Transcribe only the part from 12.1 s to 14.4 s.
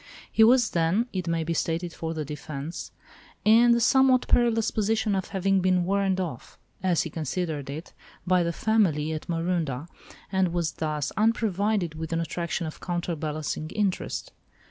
an attraction of counterbalancing interest.